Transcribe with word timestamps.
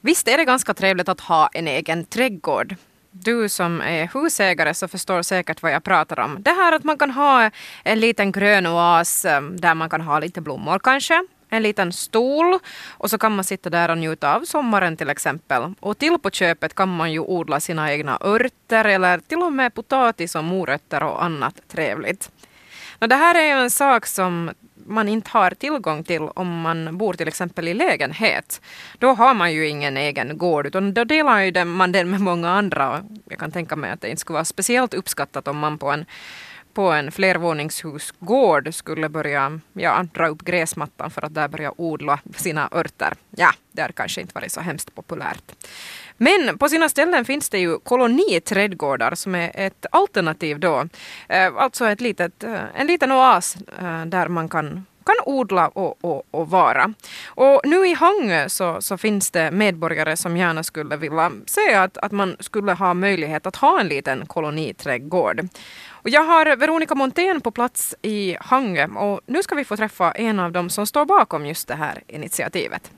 Visst 0.00 0.28
är 0.28 0.38
det 0.38 0.44
ganska 0.44 0.74
trevligt 0.74 1.08
att 1.08 1.20
ha 1.20 1.48
en 1.52 1.68
egen 1.68 2.04
trädgård. 2.04 2.76
Du 3.10 3.48
som 3.48 3.80
är 3.80 4.10
husägare 4.14 4.74
så 4.74 4.88
förstår 4.88 5.22
säkert 5.22 5.62
vad 5.62 5.72
jag 5.72 5.84
pratar 5.84 6.20
om. 6.20 6.42
Det 6.42 6.50
här 6.50 6.72
att 6.72 6.84
man 6.84 6.98
kan 6.98 7.10
ha 7.10 7.50
en 7.84 8.00
liten 8.00 8.32
grön 8.32 8.66
oas 8.66 9.24
eh, 9.24 9.40
där 9.40 9.74
man 9.74 9.90
kan 9.90 10.00
ha 10.00 10.18
lite 10.18 10.40
blommor 10.40 10.78
kanske. 10.78 11.24
En 11.50 11.62
liten 11.62 11.92
stol 11.92 12.58
och 12.88 13.10
så 13.10 13.18
kan 13.18 13.36
man 13.36 13.44
sitta 13.44 13.70
där 13.70 13.88
och 13.88 13.98
njuta 13.98 14.34
av 14.34 14.44
sommaren 14.44 14.96
till 14.96 15.10
exempel. 15.10 15.74
Och 15.80 15.98
till 15.98 16.18
på 16.18 16.30
köpet 16.30 16.74
kan 16.74 16.96
man 16.96 17.12
ju 17.12 17.20
odla 17.20 17.60
sina 17.60 17.92
egna 17.92 18.18
örter 18.20 18.84
eller 18.84 19.18
till 19.18 19.38
och 19.38 19.52
med 19.52 19.74
potatis 19.74 20.34
och 20.34 20.44
morötter 20.44 21.02
och 21.02 21.24
annat 21.24 21.54
trevligt. 21.68 22.30
Det 22.98 23.14
här 23.14 23.34
är 23.34 23.42
ju 23.42 23.62
en 23.62 23.70
sak 23.70 24.06
som 24.06 24.50
man 24.88 25.08
inte 25.08 25.30
har 25.30 25.50
tillgång 25.50 26.04
till 26.04 26.22
om 26.22 26.60
man 26.60 26.98
bor 26.98 27.14
till 27.14 27.28
exempel 27.28 27.68
i 27.68 27.74
lägenhet. 27.74 28.60
Då 28.98 29.12
har 29.12 29.34
man 29.34 29.52
ju 29.52 29.68
ingen 29.68 29.96
egen 29.96 30.38
gård 30.38 30.66
utan 30.66 30.94
då 30.94 31.04
delar 31.04 31.40
ju 31.40 31.64
man 31.64 31.92
den 31.92 32.10
med 32.10 32.20
många 32.20 32.50
andra. 32.50 33.04
Jag 33.28 33.38
kan 33.38 33.52
tänka 33.52 33.76
mig 33.76 33.90
att 33.90 34.00
det 34.00 34.08
inte 34.10 34.20
skulle 34.20 34.34
vara 34.34 34.44
speciellt 34.44 34.94
uppskattat 34.94 35.48
om 35.48 35.58
man 35.58 35.78
på 35.78 35.90
en 35.90 36.04
på 36.78 36.92
en 36.92 37.12
flervåningshusgård 37.12 38.74
skulle 38.74 39.08
börja 39.08 39.60
ja, 39.72 40.04
dra 40.14 40.28
upp 40.28 40.42
gräsmattan 40.42 41.10
för 41.10 41.24
att 41.24 41.34
där 41.34 41.48
börja 41.48 41.72
odla 41.76 42.20
sina 42.36 42.68
örter. 42.72 43.14
Ja, 43.30 43.50
det 43.72 43.82
har 43.82 43.88
kanske 43.88 44.20
inte 44.20 44.34
varit 44.34 44.52
så 44.52 44.60
hemskt 44.60 44.94
populärt. 44.94 45.52
Men 46.16 46.58
på 46.58 46.68
sina 46.68 46.88
ställen 46.88 47.24
finns 47.24 47.50
det 47.50 47.58
ju 47.58 47.78
koloniträdgårdar 47.78 49.14
som 49.14 49.34
är 49.34 49.50
ett 49.54 49.86
alternativ 49.90 50.60
då. 50.60 50.88
Eh, 51.28 51.56
alltså 51.56 51.86
ett 51.86 52.00
litet, 52.00 52.44
eh, 52.44 52.60
en 52.74 52.86
liten 52.86 53.12
oas 53.12 53.56
eh, 53.78 54.04
där 54.04 54.28
man 54.28 54.48
kan 54.48 54.86
kan 55.08 55.34
odla 55.34 55.68
och, 55.68 56.04
och, 56.04 56.22
och, 56.30 56.50
vara. 56.50 56.94
Och 57.26 57.60
nu 57.64 57.86
i 57.86 57.94
Hangö 57.94 58.48
så, 58.48 58.80
så, 58.80 58.98
finns 58.98 59.30
det 59.30 59.50
medborgare 59.50 60.16
som 60.16 60.36
gärna 60.36 60.62
skulle 60.62 60.96
vilja 60.96 61.32
se 61.46 61.74
att, 61.74 61.98
att 61.98 62.12
man 62.12 62.36
skulle 62.40 62.72
ha 62.72 62.94
möjlighet 62.94 63.46
att 63.46 63.56
ha 63.56 63.80
en 63.80 63.88
liten 63.88 64.26
koloniträdgård. 64.26 65.48
Och 65.90 66.08
jag 66.10 66.22
har 66.22 66.56
Veronica 66.56 66.94
Montén 66.94 67.40
på 67.40 67.50
plats 67.50 67.94
i 68.02 68.36
Hangö 68.40 68.86
och 68.86 69.20
nu 69.26 69.42
ska 69.42 69.54
vi 69.54 69.64
få 69.64 69.76
träffa 69.76 70.12
en 70.12 70.40
av 70.40 70.52
dem 70.52 70.70
som 70.70 70.86
står 70.86 71.04
bakom 71.04 71.46
just 71.46 71.68
det 71.68 71.74
här 71.74 72.02
initiativet. 72.06 72.90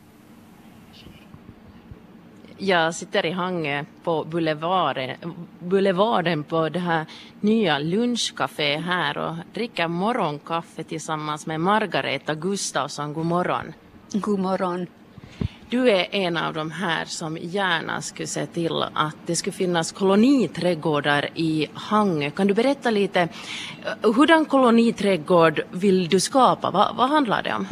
Jag 2.62 2.94
sitter 2.94 3.26
i 3.26 3.30
Hangö 3.30 3.84
på 4.04 4.24
boulevarden, 4.24 5.16
boulevarden 5.58 6.44
på 6.44 6.68
det 6.68 6.78
här 6.78 7.06
nya 7.40 7.78
lunchcafé 7.78 8.76
här 8.76 9.18
och 9.18 9.34
dricker 9.54 9.88
morgonkaffe 9.88 10.84
tillsammans 10.84 11.46
med 11.46 11.60
Margareta 11.60 12.34
Gustafsson. 12.34 13.12
God 13.12 13.26
morgon. 13.26 13.72
God 14.12 14.38
morgon. 14.38 14.86
Du 15.68 15.90
är 15.90 16.14
en 16.14 16.36
av 16.36 16.54
de 16.54 16.70
här 16.70 17.04
som 17.04 17.38
gärna 17.40 18.02
skulle 18.02 18.26
se 18.26 18.46
till 18.46 18.82
att 18.94 19.16
det 19.26 19.36
skulle 19.36 19.52
finnas 19.52 19.92
koloniträdgårdar 19.92 21.28
i 21.34 21.66
Hangö. 21.74 22.30
Kan 22.30 22.46
du 22.46 22.54
berätta 22.54 22.90
lite, 22.90 23.20
eh, 23.20 24.12
hurdan 24.14 24.44
koloniträdgård 24.44 25.62
vill 25.70 26.08
du 26.08 26.20
skapa? 26.20 26.70
Va, 26.70 26.94
vad 26.96 27.08
handlar 27.08 27.42
det 27.42 27.54
om? 27.54 27.66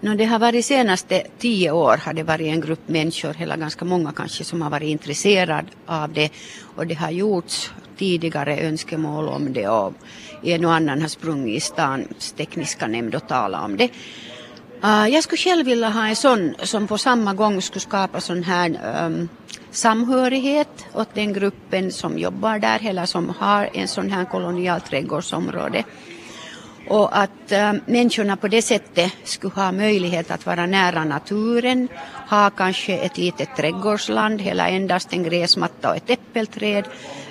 No, 0.00 0.14
det 0.14 0.24
har 0.24 0.38
varit 0.38 0.64
senaste 0.64 1.26
tio 1.38 1.70
år 1.70 1.96
har 1.96 2.12
det 2.12 2.22
varit 2.22 2.46
en 2.46 2.60
grupp 2.60 2.88
människor, 2.88 3.34
hela 3.34 3.56
ganska 3.56 3.84
många 3.84 4.12
kanske, 4.12 4.44
som 4.44 4.62
har 4.62 4.70
varit 4.70 4.88
intresserad 4.88 5.66
av 5.86 6.12
det. 6.12 6.30
Och 6.76 6.86
det 6.86 6.94
har 6.94 7.10
gjorts 7.10 7.70
tidigare 7.96 8.60
önskemål 8.60 9.28
om 9.28 9.52
det 9.52 9.68
och 9.68 9.94
en 10.42 10.64
och 10.64 10.72
annan 10.72 11.00
har 11.00 11.08
sprungit 11.08 11.56
i 11.56 11.60
stans 11.60 12.32
tekniska 12.32 12.86
nämnd 12.86 13.14
och 13.14 13.28
talat 13.28 13.64
om 13.64 13.76
det. 13.76 13.90
Uh, 14.84 15.08
jag 15.08 15.22
skulle 15.24 15.38
själv 15.38 15.66
vilja 15.66 15.88
ha 15.88 16.08
en 16.08 16.16
sån 16.16 16.54
som 16.62 16.86
på 16.86 16.98
samma 16.98 17.34
gång 17.34 17.62
skulle 17.62 17.80
skapa 17.80 18.20
sån 18.20 18.42
här 18.42 19.04
um, 19.06 19.28
samhörighet 19.70 20.86
åt 20.94 21.14
den 21.14 21.32
gruppen 21.32 21.92
som 21.92 22.18
jobbar 22.18 22.58
där 22.58 22.80
eller 22.86 23.06
som 23.06 23.28
har 23.38 23.70
en 23.74 23.88
sån 23.88 24.10
här 24.10 24.24
kolonialträdgårdsområde. 24.24 25.84
Och 26.88 27.18
att 27.18 27.52
äh, 27.52 27.72
människorna 27.86 28.36
på 28.36 28.48
det 28.48 28.62
sättet 28.62 29.12
skulle 29.24 29.54
ha 29.54 29.72
möjlighet 29.72 30.30
att 30.30 30.46
vara 30.46 30.66
nära 30.66 31.04
naturen, 31.04 31.88
ha 32.30 32.50
kanske 32.50 32.96
ett 32.96 33.18
litet 33.18 33.56
trädgårdsland 33.56 34.40
eller 34.40 34.68
endast 34.68 35.12
en 35.12 35.22
gräsmatta 35.22 35.90
och 35.90 35.96
ett 35.96 36.10
äppelträd, 36.10 36.84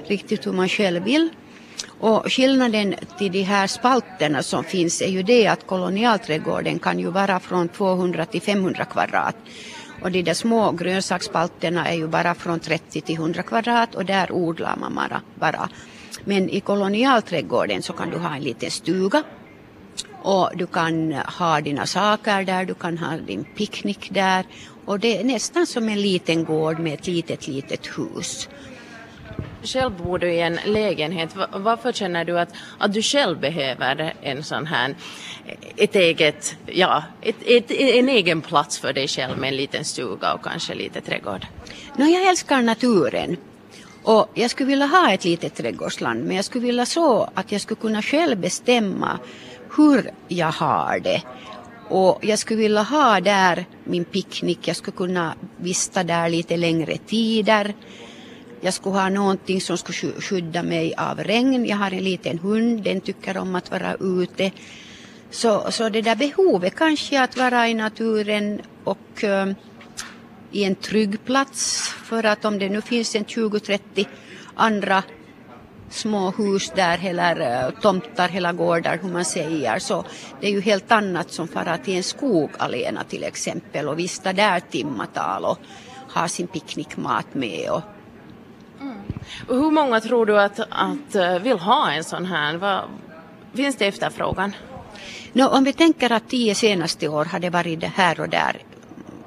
riktigt 0.07 0.46
hur 0.46 0.51
man 0.51 0.69
själv 0.69 1.03
vill. 1.03 1.29
Och 2.00 2.31
skillnaden 2.31 2.96
till 3.17 3.31
de 3.31 3.41
här 3.41 3.67
spalterna 3.67 4.44
som 4.44 4.63
finns 4.63 5.01
är 5.01 5.09
ju 5.09 5.23
det 5.23 5.47
att 5.47 5.67
kolonialträdgården 5.67 6.79
kan 6.79 7.00
ju 7.00 7.12
vara 7.12 7.40
från 7.40 7.69
200 7.69 8.25
till 8.25 8.41
500 8.41 8.85
kvadrat. 8.85 9.35
Och 10.01 10.12
de 10.12 10.23
där 10.23 10.34
små 10.34 10.72
grönsaksspalterna 10.72 11.88
är 11.88 11.96
ju 11.96 12.07
bara 12.07 12.35
från 12.35 12.59
30 12.59 13.01
till 13.01 13.16
100 13.16 13.44
kvadrat 13.44 13.96
och 13.96 14.06
där 14.06 14.31
odlar 14.31 14.75
man 14.75 14.96
bara. 14.96 15.22
bara. 15.35 15.69
Men 16.25 16.50
i 16.50 16.59
kolonialträdgården 16.59 17.81
så 17.81 17.94
kan 17.94 18.09
du 18.09 18.17
ha 18.17 18.35
en 18.35 18.44
liten 18.44 18.72
stuga 18.72 19.23
och 20.28 20.50
du 20.56 20.68
kan 20.68 21.14
ha 21.14 21.62
dina 21.62 21.86
saker 21.86 22.44
där, 22.44 22.66
du 22.66 22.74
kan 22.74 22.98
ha 22.98 23.18
din 23.18 23.44
picknick 23.44 24.10
där 24.14 24.46
och 24.86 25.00
det 25.00 25.18
är 25.18 25.24
nästan 25.24 25.68
som 25.68 25.90
en 25.90 26.02
liten 26.02 26.46
gård 26.46 26.80
med 26.80 26.94
ett 26.94 27.08
litet, 27.08 27.48
litet 27.48 27.88
hus. 27.98 28.50
Själv 29.64 29.92
bor 29.92 30.20
du 30.20 30.34
i 30.34 30.40
en 30.40 30.60
lägenhet. 30.66 31.30
Varför 31.54 31.92
känner 31.92 32.26
du 32.26 32.40
att, 32.40 32.50
att 32.78 32.94
du 32.94 33.02
själv 33.02 33.40
behöver 33.40 34.14
en 34.22 34.44
sån 34.44 34.66
här, 34.66 34.96
ett 35.78 35.96
eget, 35.96 36.56
ja, 36.66 37.04
ett, 37.22 37.36
ett, 37.46 37.72
en 37.72 38.09
egen 38.09 38.42
plats 38.42 38.80
för 38.80 38.94
dig 38.94 39.08
själv 39.08 39.38
med 39.38 39.48
en 39.48 39.56
liten 39.56 39.86
stuga 39.86 40.34
och 40.34 40.44
kanske 40.44 40.76
lite 40.76 41.02
trädgård? 41.02 41.46
No, 41.96 42.06
jag 42.06 42.30
älskar 42.30 42.62
naturen. 42.62 43.38
Och 44.04 44.32
jag 44.34 44.52
skulle 44.52 44.70
vilja 44.70 44.86
ha 44.86 45.12
ett 45.12 45.26
litet 45.26 45.56
trädgårdsland 45.56 46.24
men 46.24 46.36
jag 46.36 46.46
skulle 46.46 46.66
vilja 46.66 46.86
så 46.86 47.30
att 47.34 47.52
jag 47.52 47.62
skulle 47.62 47.82
kunna 47.82 48.02
själv 48.02 48.38
bestämma 48.38 49.20
hur 49.78 50.12
jag 50.28 50.52
har 50.52 51.00
det. 51.00 51.22
Och 51.90 52.20
jag 52.22 52.40
skulle 52.40 52.60
vilja 52.60 52.82
ha 52.82 53.20
där 53.20 53.66
min 53.84 54.06
picknick, 54.06 54.68
jag 54.68 54.76
skulle 54.76 54.98
kunna 54.98 55.34
vista 55.58 56.04
där 56.04 56.30
lite 56.30 56.58
längre 56.58 56.98
tider. 56.98 57.74
Jag 58.62 58.74
skulle 58.74 58.96
ha 58.96 59.10
någonting 59.10 59.62
som 59.62 59.78
skulle 59.78 60.22
skydda 60.22 60.64
mig 60.64 60.94
av 60.98 61.24
regn. 61.24 61.66
Jag 61.66 61.78
har 61.78 61.92
en 61.92 62.04
liten 62.04 62.40
hund, 62.40 62.84
den 62.84 63.02
tycker 63.02 63.38
om 63.38 63.56
att 63.56 63.72
vara 63.72 63.96
ute. 64.00 64.52
Så, 65.30 65.72
så 65.72 65.90
det 65.90 66.02
där 66.02 66.16
behovet 66.16 66.76
kanske 66.76 67.22
att 67.22 67.38
vara 67.38 67.68
i 67.68 67.74
naturen 67.74 68.62
och 68.84 69.24
uh, 69.24 69.54
i 70.52 70.64
en 70.64 70.76
trygg 70.76 71.26
plats 71.26 71.90
för 72.04 72.24
att 72.24 72.46
om 72.46 72.59
det 72.59 72.70
nu 72.70 72.82
finns 72.82 73.16
en 73.16 73.26
20-30 73.26 74.08
andra 74.56 75.04
små 75.90 76.31
hus 76.38 76.72
där 76.75 77.00
eller 77.03 77.66
uh, 77.68 77.80
tomtar, 77.81 78.28
hela 78.30 78.53
gårdar 78.53 79.00
hur 79.02 79.09
man 79.09 79.25
säger 79.25 79.80
så 79.80 80.06
det 80.42 80.48
är 80.48 80.52
ju 80.52 80.62
helt 80.62 80.92
annat 80.92 81.31
som 81.31 81.48
fara 81.48 81.78
till 81.78 81.98
en 81.98 82.03
skog 82.03 82.50
alena 82.58 83.03
till 83.03 83.24
exempel 83.24 83.88
och 83.88 84.00
vista 84.00 84.34
där 84.34 84.59
timmatal 84.59 85.46
och 85.46 85.58
ha 86.14 86.28
sin 86.28 86.47
picknickmat 86.47 87.34
med 87.34 87.70
och 87.72 87.81
och 89.47 89.56
hur 89.56 89.72
många 89.72 90.00
tror 90.02 90.26
du 90.26 90.40
att, 90.40 90.59
att 90.59 91.16
eh, 91.16 91.40
vill 91.40 91.59
ha 91.59 91.92
en 91.92 92.03
sån 92.03 92.26
här? 92.26 92.58
Vad, 92.58 92.84
finns 93.53 93.76
det 93.76 93.86
efterfrågan? 93.86 94.56
No, 95.34 95.44
om 95.44 95.64
vi 95.64 95.74
tänker 95.74 96.12
att 96.12 96.30
tio 96.30 96.56
senaste 96.56 97.08
år 97.08 97.26
har 97.26 97.40
det 97.40 97.50
varit 97.50 97.80
det 97.80 97.92
här 97.96 98.20
och 98.20 98.30
där 98.30 98.62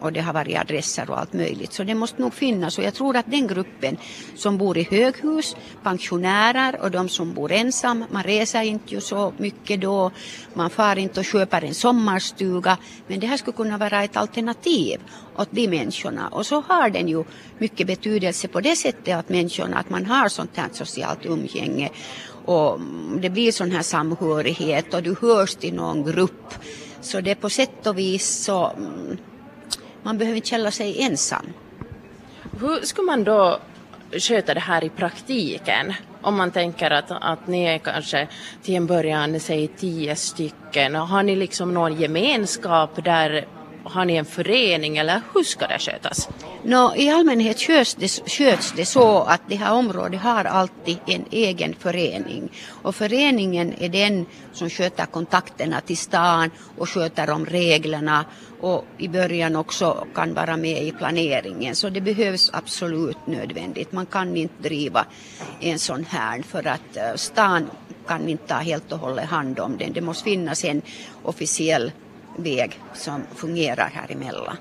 och 0.00 0.12
det 0.12 0.21
har 0.21 0.33
varit 0.33 0.59
adresser 0.59 1.11
och 1.11 1.19
allt 1.19 1.33
möjligt. 1.33 1.72
Så 1.72 1.84
det 1.84 1.94
måste 1.94 2.22
nog 2.22 2.34
finnas. 2.34 2.78
Och 2.78 2.84
jag 2.84 2.94
tror 2.94 3.16
att 3.16 3.31
den 3.31 3.47
gruppen 3.47 3.97
som 4.37 4.59
bor 4.59 4.78
i 4.78 4.83
höghus, 4.91 5.56
pensionärer 5.83 6.81
och 6.83 6.91
de 6.91 7.09
som 7.09 7.34
bor 7.34 7.53
ensam, 7.53 8.05
man 8.11 8.22
reser 8.22 8.62
inte 8.62 8.94
ju 8.94 9.00
så 9.00 9.33
mycket 9.37 9.81
då, 9.81 10.11
man 10.55 10.71
far 10.71 10.99
inte 10.99 11.21
och 11.21 11.27
köper 11.27 11.65
en 11.65 11.75
sommarstuga, 11.75 12.78
men 13.06 13.21
det 13.21 13.27
här 13.27 13.37
skulle 13.37 13.56
kunna 13.56 13.78
vara 13.78 14.05
ett 14.05 14.16
alternativ 14.16 15.00
åt 15.37 15.49
de 15.50 15.69
människorna. 15.69 16.28
Och 16.28 16.47
så 16.47 16.61
har 16.61 16.91
den 16.91 17.09
ju 17.09 17.25
mycket 17.59 17.87
betydelse 17.87 18.49
på 18.49 18.61
det 18.61 18.76
sättet 18.76 19.17
att 19.17 19.29
människorna, 19.29 19.79
att 19.79 19.91
man 19.91 20.06
har 20.06 20.29
sånt 20.29 20.56
här 20.56 20.69
socialt 20.73 21.26
umgänge. 21.26 21.91
Och 22.44 22.81
det 23.20 23.31
blir 23.31 23.53
sån 23.53 23.70
här 23.70 23.82
samhörighet 23.82 24.94
och 24.94 25.03
du 25.03 25.17
hörs 25.20 25.55
till 25.55 25.75
någon 25.75 26.05
grupp. 26.05 26.55
Så 27.00 27.20
det 27.20 27.31
är 27.31 27.35
på 27.35 27.50
sätt 27.50 27.87
och 27.87 27.99
vis 27.99 28.44
så 28.44 28.70
mm, 28.76 29.17
man 30.02 30.19
behöver 30.19 30.37
inte 30.37 30.49
känna 30.49 30.70
sig 30.70 31.02
ensam. 31.02 31.47
Hur 32.61 32.81
skulle 32.81 33.06
man 33.06 33.25
då 33.25 33.58
sköta 34.12 34.55
det 34.55 34.61
här 34.61 34.85
i 34.85 34.88
praktiken? 34.88 35.93
Om 36.23 36.37
man 36.37 36.50
tänker 36.50 36.91
att, 36.91 37.11
att 37.11 37.47
ni 37.47 37.64
är 37.64 37.79
kanske 37.79 38.29
till 38.62 38.75
en 38.75 38.87
början, 38.87 39.41
säg 39.41 39.69
tio 39.69 40.17
stycken, 40.17 40.94
har 40.94 41.23
ni 41.23 41.37
liksom 41.37 41.75
någon 41.75 42.00
gemenskap 42.00 43.05
där 43.05 43.47
har 43.85 44.05
ni 44.05 44.17
en 44.17 44.25
förening 44.25 44.97
eller 44.97 45.20
hur 45.35 45.43
ska 45.43 45.67
det 45.67 45.79
skötas? 45.79 46.29
No, 46.64 46.94
I 46.96 47.10
allmänhet 47.10 47.58
sköts 47.58 47.94
det, 47.94 48.08
sköts 48.08 48.72
det 48.72 48.86
så 48.86 49.22
att 49.22 49.40
det 49.48 49.56
här 49.56 49.72
området 49.72 50.20
har 50.20 50.44
alltid 50.44 50.98
en 51.06 51.24
egen 51.30 51.74
förening. 51.74 52.52
Och 52.82 52.94
föreningen 52.94 53.74
är 53.78 53.88
den 53.88 54.26
som 54.52 54.70
sköter 54.70 55.06
kontakterna 55.06 55.80
till 55.80 55.96
stan 55.96 56.50
och 56.78 56.88
sköter 56.88 57.30
om 57.30 57.46
reglerna 57.46 58.24
och 58.60 58.84
i 58.98 59.08
början 59.08 59.56
också 59.56 60.06
kan 60.14 60.34
vara 60.34 60.56
med 60.56 60.82
i 60.82 60.92
planeringen. 60.92 61.76
Så 61.76 61.88
det 61.88 62.00
behövs 62.00 62.50
absolut 62.52 63.26
nödvändigt. 63.26 63.92
Man 63.92 64.06
kan 64.06 64.36
inte 64.36 64.62
driva 64.62 65.06
en 65.60 65.78
sån 65.78 66.04
här 66.04 66.42
för 66.42 66.66
att 66.66 66.96
eh, 66.96 67.14
stan 67.14 67.70
kan 68.06 68.28
inte 68.28 68.46
ta 68.46 68.54
helt 68.54 68.92
och 68.92 68.98
hållet 68.98 69.24
hand 69.24 69.60
om 69.60 69.76
den. 69.76 69.92
Det 69.92 70.00
måste 70.00 70.24
finnas 70.24 70.64
en 70.64 70.82
officiell 71.22 71.92
väg 72.36 72.80
som 72.94 73.22
fungerar 73.34 73.90
här 73.94 74.12
emellan. 74.12 74.56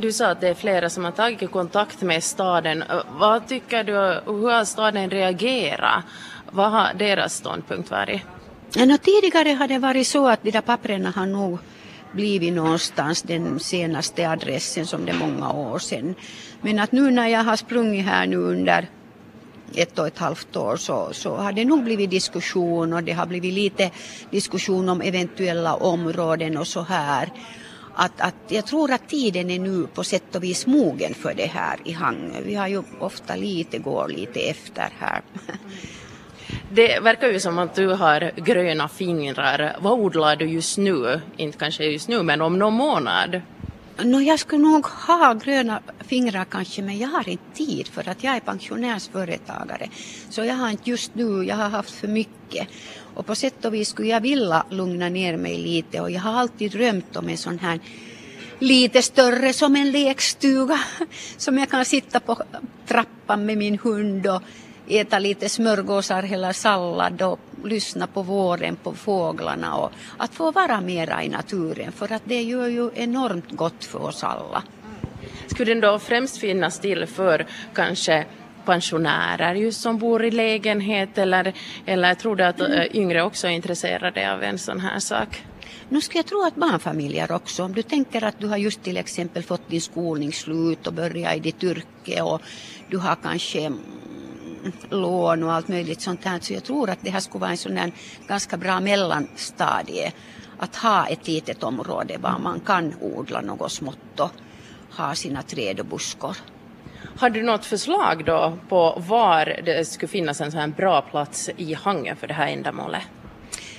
Du 0.00 0.12
sa 0.12 0.26
att 0.26 0.40
det 0.40 0.48
är 0.48 0.54
flera 0.54 0.90
som 0.90 1.04
har 1.04 1.10
tagit 1.10 1.50
kontakt 1.50 2.02
med 2.02 2.24
staden. 2.24 2.82
Eh, 2.82 3.02
vad 3.18 3.48
tycker 3.48 3.84
du, 3.84 3.92
hur 4.32 4.50
har 4.50 4.64
staden 4.64 5.10
reagerat? 5.10 6.04
Vad 6.50 6.70
har 6.70 6.94
deras 6.94 7.34
ståndpunkt 7.34 7.90
varit? 7.90 8.22
Ja, 8.74 8.98
tidigare 8.98 9.48
har 9.48 9.68
det 9.68 9.78
varit 9.78 10.06
så 10.06 10.28
att 10.28 10.42
de 10.42 10.50
där 10.50 10.60
papperna 10.60 11.10
har 11.10 11.26
nog 11.26 11.58
blivit 12.12 12.52
någonstans 12.52 13.22
den 13.22 13.60
senaste 13.60 14.30
adressen 14.30 14.86
som 14.86 15.04
det 15.04 15.12
är 15.12 15.16
många 15.16 15.52
år 15.52 15.78
sedan. 15.78 16.14
Men 16.60 16.78
att 16.78 16.92
nu 16.92 17.10
när 17.10 17.28
jag 17.28 17.44
har 17.44 17.56
sprungit 17.56 18.06
här 18.06 18.26
nu 18.26 18.36
under 18.36 18.88
ett 19.74 19.98
och 19.98 20.06
ett 20.06 20.18
halvt 20.18 20.56
år 20.56 20.76
så, 20.76 21.08
så 21.12 21.36
har 21.36 21.52
det 21.52 21.64
nog 21.64 21.84
blivit 21.84 22.10
diskussion 22.10 22.92
och 22.92 23.02
det 23.02 23.12
har 23.12 23.26
blivit 23.26 23.54
lite 23.54 23.90
diskussion 24.30 24.88
om 24.88 25.00
eventuella 25.00 25.74
områden 25.74 26.56
och 26.56 26.66
så 26.66 26.80
här. 26.82 27.28
Att, 28.00 28.20
att 28.20 28.34
jag 28.48 28.66
tror 28.66 28.92
att 28.92 29.08
tiden 29.08 29.50
är 29.50 29.58
nu 29.58 29.86
på 29.94 30.04
sätt 30.04 30.36
och 30.36 30.42
vis 30.42 30.66
mogen 30.66 31.14
för 31.14 31.34
det 31.34 31.46
här 31.46 31.78
i 31.84 31.92
Hangö. 31.92 32.40
Vi 32.44 32.54
har 32.54 32.68
ju 32.68 32.82
ofta 32.98 33.36
lite, 33.36 33.78
går 33.78 34.08
lite 34.08 34.40
efter 34.40 34.88
här. 34.98 35.22
Det 36.70 37.00
verkar 37.00 37.28
ju 37.28 37.40
som 37.40 37.58
att 37.58 37.74
du 37.74 37.86
har 37.88 38.32
gröna 38.36 38.88
fingrar. 38.88 39.76
Vad 39.80 39.92
odlar 39.92 40.36
du 40.36 40.46
just 40.46 40.78
nu? 40.78 41.20
Inte 41.36 41.58
kanske 41.58 41.84
just 41.84 42.08
nu, 42.08 42.22
men 42.22 42.40
om 42.40 42.58
någon 42.58 42.74
månad? 42.74 43.40
No, 44.04 44.20
jag 44.20 44.38
skulle 44.38 44.62
nog 44.62 44.86
ha 44.86 45.34
gröna 45.34 45.80
fingrar 46.00 46.44
kanske, 46.44 46.82
men 46.82 46.98
jag 46.98 47.08
har 47.08 47.28
inte 47.28 47.54
tid 47.54 47.88
för 47.88 48.08
att 48.08 48.24
jag 48.24 48.36
är 48.36 48.40
pensionärsföretagare. 48.40 49.88
Så 50.30 50.44
jag 50.44 50.54
har 50.54 50.70
inte 50.70 50.90
just 50.90 51.14
nu, 51.14 51.44
jag 51.44 51.56
har 51.56 51.68
haft 51.68 51.90
för 51.90 52.08
mycket. 52.08 52.68
Och 53.14 53.26
på 53.26 53.34
sätt 53.34 53.64
och 53.64 53.74
vis 53.74 53.88
skulle 53.88 54.08
jag 54.08 54.20
vilja 54.20 54.64
lugna 54.70 55.08
ner 55.08 55.36
mig 55.36 55.58
lite 55.58 56.00
och 56.00 56.10
jag 56.10 56.20
har 56.20 56.32
alltid 56.32 56.72
drömt 56.72 57.16
om 57.16 57.28
en 57.28 57.36
sån 57.36 57.58
här 57.58 57.80
lite 58.58 59.02
större 59.02 59.52
som 59.52 59.76
en 59.76 59.90
lekstuga 59.90 60.80
som 61.36 61.58
jag 61.58 61.70
kan 61.70 61.84
sitta 61.84 62.20
på 62.20 62.42
trappan 62.86 63.46
med 63.46 63.58
min 63.58 63.78
hund 63.78 64.26
och 64.26 64.42
äta 64.88 65.18
lite 65.18 65.48
smörgåsar 65.48 66.32
eller 66.32 66.52
sallad 66.52 67.22
och 67.22 67.40
lyssna 67.64 68.06
på 68.06 68.22
våren 68.22 68.76
på 68.76 68.92
fåglarna 68.92 69.76
och 69.76 69.92
att 70.16 70.34
få 70.34 70.50
vara 70.50 70.80
mera 70.80 71.24
i 71.24 71.28
naturen 71.28 71.92
för 71.92 72.12
att 72.12 72.22
det 72.24 72.42
gör 72.42 72.68
ju 72.68 72.90
enormt 72.94 73.50
gott 73.50 73.84
för 73.84 74.02
oss 74.02 74.24
alla. 74.24 74.62
Skulle 75.46 75.74
den 75.74 75.80
då 75.80 75.98
främst 75.98 76.36
finnas 76.36 76.80
till 76.80 77.06
för 77.06 77.46
kanske 77.74 78.26
pensionärer 78.64 79.54
just 79.54 79.80
som 79.80 79.98
bor 79.98 80.24
i 80.24 80.30
lägenhet 80.30 81.18
eller, 81.18 81.52
eller 81.86 82.14
tror 82.14 82.36
du 82.36 82.44
att 82.44 82.60
mm. 82.60 82.88
yngre 82.92 83.22
också 83.22 83.46
är 83.46 83.50
intresserade 83.50 84.32
av 84.32 84.42
en 84.42 84.58
sån 84.58 84.80
här 84.80 84.98
sak? 84.98 85.44
Nu 85.88 86.00
ska 86.00 86.18
jag 86.18 86.26
tro 86.26 86.46
att 86.46 86.54
barnfamiljer 86.54 87.32
också, 87.32 87.64
om 87.64 87.72
du 87.72 87.82
tänker 87.82 88.24
att 88.24 88.38
du 88.38 88.46
har 88.46 88.56
just 88.56 88.82
till 88.82 88.96
exempel 88.96 89.42
fått 89.42 89.68
din 89.68 89.80
skolning 89.80 90.32
slut 90.32 90.86
och 90.86 90.92
börjat 90.92 91.36
i 91.36 91.40
ditt 91.40 91.62
yrke 91.62 92.22
och 92.22 92.42
du 92.90 92.98
har 92.98 93.16
kanske 93.22 93.72
lån 94.90 95.42
och 95.42 95.52
allt 95.52 95.68
möjligt 95.68 96.00
sånt 96.00 96.24
här. 96.24 96.40
Så 96.40 96.52
jag 96.52 96.64
tror 96.64 96.90
att 96.90 96.98
det 97.00 97.10
här 97.10 97.20
skulle 97.20 97.40
vara 97.40 97.50
en 97.50 97.56
sån 97.56 97.74
där 97.74 97.92
ganska 98.28 98.56
bra 98.56 98.80
mellanstadie. 98.80 100.12
Att 100.58 100.76
ha 100.76 101.06
ett 101.06 101.26
litet 101.26 101.62
område 101.62 102.18
var 102.18 102.38
man 102.38 102.60
kan 102.60 102.94
odla 103.00 103.40
något 103.40 103.72
smått 103.72 104.20
och 104.20 104.30
ha 104.96 105.14
sina 105.14 105.42
träd 105.42 105.80
och 105.80 105.86
buskar. 105.86 106.36
Har 107.18 107.30
du 107.30 107.42
något 107.42 107.64
förslag 107.64 108.24
då 108.24 108.58
på 108.68 109.02
var 109.08 109.60
det 109.64 109.88
skulle 109.88 110.08
finnas 110.08 110.40
en 110.40 110.50
sån 110.50 110.60
här 110.60 110.68
bra 110.68 111.02
plats 111.02 111.50
i 111.56 111.74
Hangö 111.74 112.14
för 112.14 112.26
det 112.26 112.34
här 112.34 112.48
ändamålet? 112.48 113.02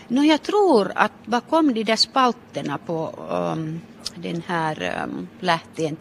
No, 0.07 0.21
jag 0.21 0.41
tror 0.41 0.91
att 0.95 1.25
bakom 1.25 1.73
de 1.73 1.83
där 1.83 1.95
spalterna 1.95 2.77
på 2.77 3.13
um, 3.29 3.81
den 4.15 4.43
här 4.47 5.03
um, 5.03 5.27
lähteen 5.39 5.95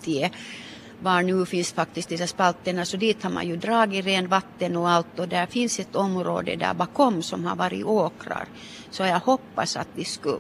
var 1.03 1.23
nu 1.23 1.47
finns 1.47 1.73
faktiskt 1.73 2.09
dessa 2.09 2.27
spalterna 2.27 2.85
så 2.85 2.97
dit 2.97 3.23
har 3.23 3.31
man 3.31 3.47
ju 3.47 3.57
dragit 3.57 4.07
ren 4.07 4.29
vatten 4.29 4.77
och 4.77 4.91
allt 4.91 5.19
och 5.19 5.29
där 5.29 5.47
finns 5.47 5.79
ett 5.79 5.97
område 5.97 6.57
där 6.57 6.75
bakom 6.75 7.23
som 7.23 7.45
har 7.45 7.57
varit 7.57 7.85
åkrar. 7.85 8.49
Så 8.91 9.03
jag 9.03 9.21
hoppas 9.21 9.77
att 9.77 9.89
de 9.97 10.05
skulle 10.05 10.39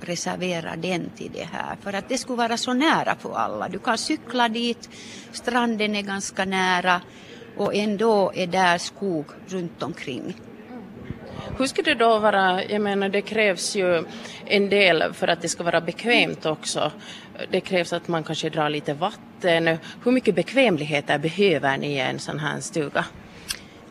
reservera 0.00 0.76
den 0.76 1.10
till 1.16 1.30
det 1.32 1.48
här 1.52 1.76
för 1.80 1.92
att 1.92 2.08
det 2.08 2.18
skulle 2.18 2.36
vara 2.36 2.56
så 2.56 2.72
nära 2.72 3.14
för 3.14 3.34
alla. 3.34 3.68
Du 3.68 3.78
kan 3.78 3.98
cykla 3.98 4.48
dit, 4.48 4.90
stranden 5.32 5.94
är 5.94 6.02
ganska 6.02 6.44
nära 6.44 7.00
och 7.56 7.74
ändå 7.74 8.32
är 8.34 8.46
där 8.46 8.78
skog 8.78 9.26
runt 9.46 9.82
omkring. 9.82 10.36
Hur 11.58 11.66
skulle 11.66 11.94
det 11.94 12.04
då 12.04 12.18
vara, 12.18 12.64
jag 12.64 12.82
menar 12.82 13.08
det 13.08 13.22
krävs 13.22 13.76
ju 13.76 14.04
en 14.46 14.68
del 14.68 15.12
för 15.12 15.28
att 15.28 15.42
det 15.42 15.48
ska 15.48 15.62
vara 15.62 15.80
bekvämt 15.80 16.46
också. 16.46 16.92
Det 17.50 17.60
krävs 17.60 17.92
att 17.92 18.08
man 18.08 18.24
kanske 18.24 18.50
drar 18.50 18.68
lite 18.68 18.94
vatten. 18.94 19.78
Hur 20.04 20.12
mycket 20.12 20.34
bekvämligheter 20.34 21.18
behöver 21.18 21.76
ni 21.76 21.86
i 21.86 22.00
en 22.00 22.18
sån 22.18 22.38
här 22.38 22.60
stuga? 22.60 23.04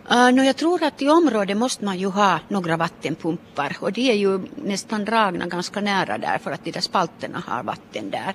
Ah, 0.07 0.27
uh, 0.27 0.35
no, 0.35 0.43
jag 0.43 0.55
tror 0.55 0.83
att 0.83 1.01
i 1.01 1.09
området 1.09 1.57
måste 1.57 1.85
man 1.85 1.97
ju 1.97 2.07
ha 2.07 2.39
några 2.47 2.77
vattenpumpar 2.77 3.77
och 3.79 3.93
de 3.93 4.09
är 4.11 4.15
ju 4.15 4.39
nästan 4.55 5.05
dragna 5.05 5.45
ganska 5.45 5.81
nära 5.81 6.17
där 6.17 6.37
för 6.37 6.51
att 6.51 6.65
de 6.65 6.71
där 6.71 6.81
spalterna 6.81 7.43
har 7.47 7.63
vatten 7.63 8.09
där. 8.09 8.33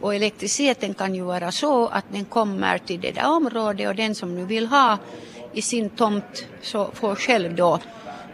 Och 0.00 0.14
elektriciteten 0.14 0.94
kan 0.94 1.14
ju 1.14 1.22
vara 1.22 1.52
så 1.52 1.86
att 1.86 2.04
den 2.12 2.24
kommer 2.24 2.78
till 2.78 3.00
det 3.00 3.10
där 3.10 3.28
området 3.28 3.88
och 3.88 3.94
den 3.94 4.14
som 4.14 4.34
nu 4.34 4.44
vill 4.44 4.66
ha 4.66 4.98
i 5.52 5.62
sin 5.62 5.90
tomt 5.90 6.46
så 6.62 6.90
får 6.94 7.14
själv 7.14 7.54
då 7.54 7.78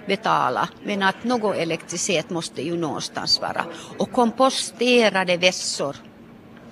betala. 0.06 0.68
Men 0.82 1.02
att 1.02 1.24
någon 1.24 1.56
elektricitet 1.56 2.30
måste 2.30 2.62
ju 2.62 2.76
någonstans 2.76 3.40
vara. 3.40 3.64
Och 3.98 4.12
komposterade 4.12 5.36
vässor, 5.36 5.96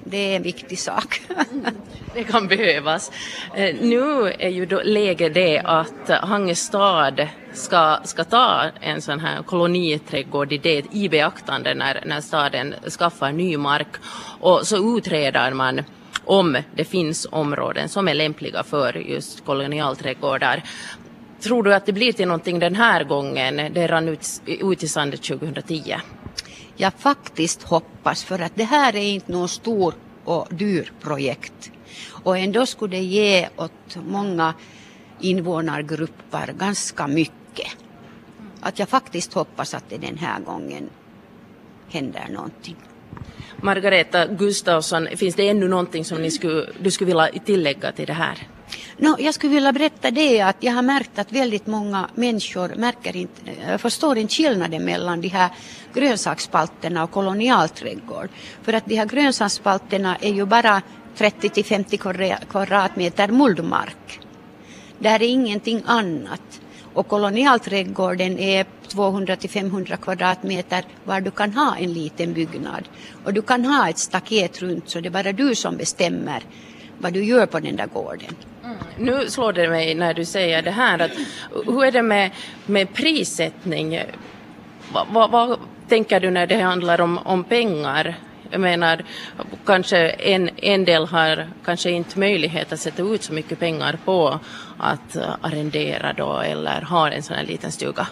det 0.04 0.16
är 0.16 0.36
en 0.36 0.42
viktig 0.42 0.78
sak. 0.78 1.20
det 2.14 2.25
kan 2.25 2.48
behövas. 2.48 3.12
Eh, 3.54 3.75
nu 3.81 4.32
är 4.38 4.48
ju 4.48 4.66
då 4.66 4.81
läget 4.84 5.34
det 5.34 5.58
att 5.58 6.08
Hangö 6.08 6.54
stad 6.54 7.28
ska, 7.52 7.98
ska 8.04 8.25
ta 8.25 8.64
en 8.81 9.02
sån 9.02 9.20
här 9.20 9.42
koloniträdgård 9.42 10.52
i, 10.52 10.58
det, 10.58 10.84
i 10.94 11.08
beaktande 11.08 11.75
när, 11.75 12.02
när 12.06 12.20
staden 12.20 12.75
skaffar 12.98 13.32
ny 13.32 13.56
mark 13.56 13.88
och 14.40 14.66
så 14.66 14.98
utreder 14.98 15.52
man 15.52 15.82
om 16.25 16.56
det 16.75 16.84
finns 16.84 17.26
områden 17.31 17.88
som 17.88 18.08
är 18.08 18.14
lämpliga 18.14 18.62
för 18.62 18.93
just 18.94 19.44
kolonialträdgårdar. 19.44 20.62
Tror 21.44 21.63
du 21.63 21.74
att 21.74 21.86
det 21.86 21.93
blir 21.93 22.13
till 22.13 22.27
någonting 22.27 22.58
den 22.58 22.74
här 22.74 23.05
gången? 23.05 23.56
Det 23.56 23.86
rann 23.86 24.08
ut, 24.08 24.43
ut 24.46 24.82
i 24.82 24.89
sandet 24.89 25.22
2010. 25.22 25.96
Jag 26.77 26.93
faktiskt 26.98 27.63
hoppas 27.63 28.24
för 28.24 28.39
att 28.39 28.53
det 28.55 28.65
här 28.65 28.96
är 28.96 29.01
inte 29.01 29.32
någon 29.32 29.48
stor 29.48 29.94
och 30.24 30.48
dyr 30.51 30.93
projekt. 31.01 31.70
Och 32.08 32.39
ändå 32.39 32.67
skulle 32.67 32.96
det 32.96 33.03
ge 33.03 33.48
åt 33.56 33.96
många 34.06 34.55
invånargrupper 35.20 36.55
ganska 36.58 37.06
mycket. 37.06 37.69
Att 38.60 38.79
jag 38.79 38.89
faktiskt 38.89 39.34
hoppas 39.34 39.74
att 39.74 39.84
det 39.89 39.96
den 39.96 40.19
här 40.19 40.41
gången 40.41 40.91
händer 41.89 42.29
någonting. 42.31 42.77
Margareta 43.60 44.27
Gustafsson, 44.27 45.08
finns 45.17 45.34
det 45.34 45.48
ännu 45.48 45.69
någonting 45.69 46.05
som 46.05 46.22
ni 46.22 46.31
skulle, 46.31 46.67
du 46.81 46.91
skulle 46.91 47.06
vilja 47.06 47.29
tillägga 47.44 47.93
till 47.93 48.06
det 48.06 48.13
här? 48.13 48.54
No, 48.98 49.17
jag 49.19 49.34
skulle 49.34 49.55
vilja 49.55 49.72
berätta 49.72 50.10
det 50.10 50.41
att 50.41 50.56
jag 50.60 50.72
har 50.72 50.82
märkt 50.82 51.19
att 51.19 51.32
väldigt 51.32 51.67
många 51.67 52.08
människor 52.15 52.74
märker 52.77 53.17
inte, 53.17 53.51
eh, 53.51 53.79
förstår 53.79 54.19
inte 54.19 54.34
skillnaden 54.34 54.84
mellan 54.84 55.20
de 55.20 55.29
här 55.29 55.51
grönsaksspalterna 55.94 57.05
och 57.05 57.10
kolonialträdgård. 57.10 58.29
För 58.63 58.72
att 58.72 58.86
de 58.86 58.96
här 58.96 59.06
grönsaksspalterna 59.06 60.17
är 60.20 60.32
ju 60.32 60.46
bara 60.46 60.82
30 61.17 61.48
till 61.48 61.65
50 61.65 61.98
kvadratmeter 62.51 63.29
muldmark. 63.29 64.20
Där 64.98 65.22
är 65.22 65.29
ingenting 65.29 65.82
annat. 65.86 66.60
Och 66.94 67.08
kolonialträdgården 67.08 68.39
är 68.39 68.67
200 68.89 69.36
till 69.36 69.51
500 69.51 69.96
kvadratmeter 69.96 70.84
var 71.05 71.20
du 71.20 71.31
kan 71.31 71.53
ha 71.53 71.77
en 71.77 71.93
liten 71.93 72.32
byggnad. 72.32 72.89
Och 73.24 73.34
du 73.34 73.43
kan 73.43 73.65
ha 73.65 73.89
ett 73.89 73.98
staket 73.98 74.63
runt 74.63 74.91
så 74.91 75.01
det 75.01 75.08
är 75.08 75.10
bara 75.10 75.32
du 75.32 75.55
som 75.55 75.77
bestämmer 75.77 76.43
vad 76.98 77.13
du 77.13 77.24
gör 77.24 77.46
på 77.46 77.60
den 77.60 77.77
där 77.77 77.86
gården. 77.86 78.34
Nu 78.98 79.31
slår 79.31 79.53
det 79.53 79.69
mig 79.69 79.94
när 79.94 80.15
du 80.15 80.24
säger 80.24 80.63
det 80.63 80.70
här 80.70 80.98
att 80.98 81.10
hur 81.67 81.84
är 81.84 81.93
det 81.93 82.03
med, 82.03 82.31
med 82.67 82.94
prissättning? 82.94 84.01
Vad, 84.93 85.06
va, 85.08 85.27
vad 85.27 85.58
tänker 85.89 86.20
du 86.20 86.31
när 86.31 86.46
det 86.46 86.60
handlar 86.60 87.01
om, 87.01 87.19
om 87.19 87.44
pengar? 87.44 88.17
Jag 88.51 88.60
menar, 88.60 89.05
kanske 89.67 90.08
en, 90.08 90.51
en 90.56 90.84
del 90.84 91.06
har 91.06 91.48
kanske 91.65 91.91
inte 91.91 92.19
möjlighet 92.19 92.72
att 92.72 92.81
sätta 92.81 93.03
ut 93.03 93.22
så 93.22 93.32
mycket 93.32 93.58
pengar 93.58 93.98
på 94.05 94.41
att 94.79 95.17
arrendera 95.41 96.13
då 96.13 96.39
eller 96.39 96.81
ha 96.82 97.10
en 97.10 97.22
sån 97.22 97.36
här 97.36 97.44
liten 97.44 97.72
stuga. 97.72 98.06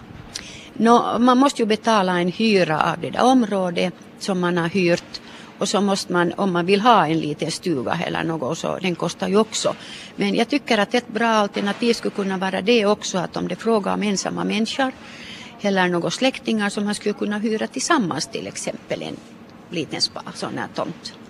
No, 0.74 1.18
man 1.18 1.38
måste 1.38 1.62
ju 1.62 1.66
betala 1.66 2.20
en 2.20 2.28
hyra 2.28 2.92
av 2.92 3.00
det 3.00 3.10
där 3.10 3.22
området 3.22 3.94
som 4.18 4.40
man 4.40 4.58
har 4.58 4.68
hyrt 4.68 5.20
och 5.62 5.68
så 5.68 5.80
måste 5.80 6.12
man, 6.12 6.32
om 6.36 6.52
man 6.52 6.66
vill 6.66 6.80
ha 6.80 7.06
en 7.06 7.20
liten 7.20 7.50
stuga 7.50 7.98
eller 8.06 8.24
något, 8.24 8.58
så 8.58 8.78
den 8.78 8.94
kostar 8.94 9.28
ju 9.28 9.36
också. 9.36 9.74
Men 10.16 10.34
jag 10.34 10.48
tycker 10.48 10.78
att 10.78 10.94
ett 10.94 11.08
bra 11.08 11.28
alternativ 11.28 11.94
skulle 11.94 12.14
kunna 12.14 12.36
vara 12.36 12.60
det 12.60 12.86
också 12.86 13.18
att 13.18 13.36
om 13.36 13.48
det 13.48 13.54
är 13.54 13.56
fråga 13.56 13.94
om 13.94 14.02
ensamma 14.02 14.44
människor 14.44 14.92
eller 15.60 15.88
några 15.88 16.10
släktingar 16.10 16.68
som 16.68 16.84
man 16.84 16.94
skulle 16.94 17.14
kunna 17.14 17.38
hyra 17.38 17.66
tillsammans 17.66 18.26
till 18.26 18.46
exempel 18.46 19.02
en 19.02 19.16
liten 19.70 20.00
spa, 20.00 20.22
sån 20.34 20.58
här 20.58 20.68
tomt. 20.74 21.22